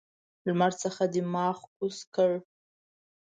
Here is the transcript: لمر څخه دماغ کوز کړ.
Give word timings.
لمر 0.45 0.71
څخه 0.83 1.03
دماغ 1.15 1.57
کوز 1.75 1.97
کړ. 2.15 2.31